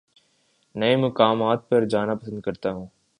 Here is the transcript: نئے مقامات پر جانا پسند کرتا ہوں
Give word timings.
نئے 0.75 0.95
مقامات 0.95 1.69
پر 1.69 1.85
جانا 1.85 2.15
پسند 2.15 2.41
کرتا 2.41 2.71
ہوں 2.71 2.87